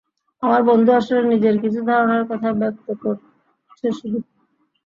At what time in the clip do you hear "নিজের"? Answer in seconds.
1.31-1.55